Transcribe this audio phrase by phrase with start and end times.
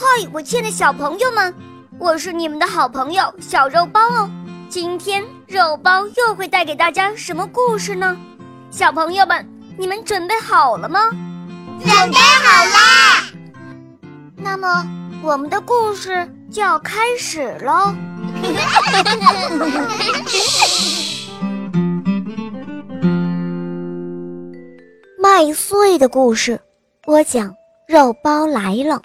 [0.00, 1.52] 嗨，我亲爱的小朋友们，
[1.98, 4.30] 我是你们的好朋友小肉包哦。
[4.68, 8.16] 今天肉包又会带给大家什么故事呢？
[8.70, 9.44] 小朋友们，
[9.76, 11.10] 你们准备好了吗？
[11.80, 13.24] 准备好啦！
[14.36, 14.86] 那么
[15.20, 17.92] 我们的故事就要开始喽。
[25.18, 26.60] 麦穗的故事，
[27.02, 27.52] 播讲。
[27.88, 29.02] 肉包来了。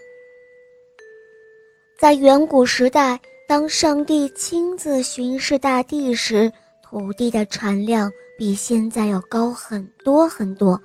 [2.03, 3.17] 在远古时代，
[3.47, 10.77] 当上帝亲自巡视大地时，土地的产量比现在要高很多很多。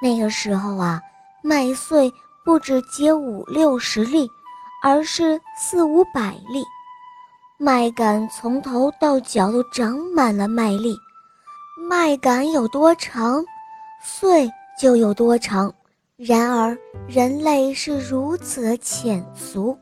[0.00, 1.02] 那个时候啊，
[1.42, 2.08] 麦穗
[2.44, 4.28] 不止结五六十粒，
[4.84, 6.62] 而是四五百粒。
[7.58, 10.96] 麦秆从头到脚都长满了麦粒，
[11.88, 13.44] 麦秆有多长，
[14.00, 14.48] 穗
[14.80, 15.74] 就有多长。
[16.16, 19.76] 然而，人类是如此的浅俗，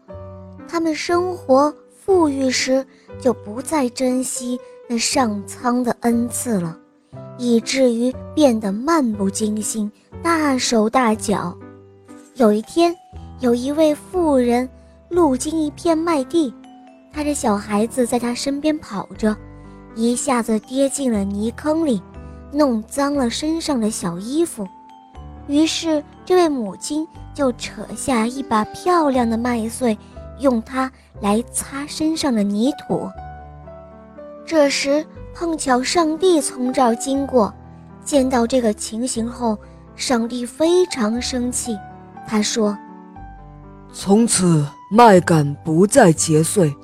[0.68, 2.84] 他们生活富裕时
[3.18, 6.76] 就不再珍惜那上苍的恩赐了，
[7.38, 9.90] 以至于变得漫不经心、
[10.22, 11.56] 大手大脚。
[12.34, 12.94] 有一天，
[13.40, 14.68] 有一位妇人
[15.08, 16.52] 路经一片麦地，
[17.12, 19.36] 她的小孩子在她身边跑着，
[19.94, 22.02] 一下子跌进了泥坑里，
[22.52, 24.66] 弄脏了身上的小衣服。
[25.46, 29.96] 于是，这位母亲就扯下一把漂亮的麦穗，
[30.38, 30.90] 用它
[31.20, 33.08] 来擦身上的泥土。
[34.46, 35.04] 这时，
[35.34, 37.52] 碰巧上帝从这儿经过，
[38.04, 39.58] 见到这个情形后，
[39.96, 41.78] 上帝非常生气。
[42.26, 42.76] 他说
[43.92, 46.74] ：“从此麦秆不再结穗，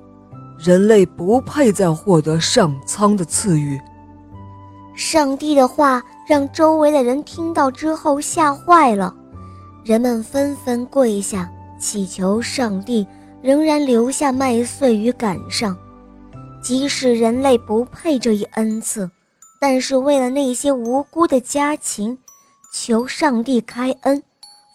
[0.58, 3.80] 人类不配再获得上苍的赐予。”
[4.96, 9.14] 上帝的话让周围的人听到之后吓坏了，
[9.84, 13.06] 人们纷纷跪下祈求上帝
[13.42, 15.76] 仍然留下麦穗于杆上，
[16.62, 19.10] 即使人类不配这一恩赐，
[19.60, 22.16] 但是为了那些无辜的家禽，
[22.72, 24.22] 求上帝开恩，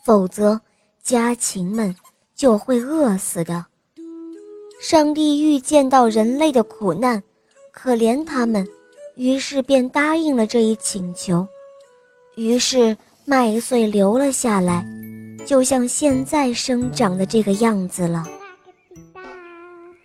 [0.04, 0.60] 否则
[1.04, 1.96] 家禽们
[2.36, 3.66] 就会饿死的。
[4.82, 7.22] 上帝预见到人类的苦难，
[7.72, 8.68] 可怜他们。
[9.16, 11.48] 于是便答应了这一请求，
[12.36, 14.86] 于是麦穗留了下来，
[15.46, 18.26] 就像现在生长的这个样子了。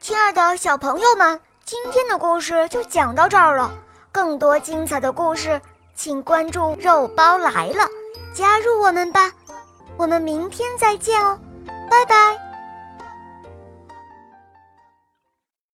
[0.00, 3.70] 亲爱的小朋友们，今天的故事就讲到这儿了。
[4.10, 5.60] 更多精彩的故事，
[5.94, 7.86] 请关注“肉包来了”，
[8.32, 9.30] 加入我们吧。
[9.98, 11.38] 我们明天再见哦，
[11.90, 12.49] 拜拜。